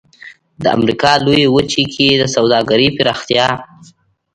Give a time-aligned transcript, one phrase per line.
[0.63, 3.47] د امریکا لویې وچې کې د سوداګرۍ پراختیا.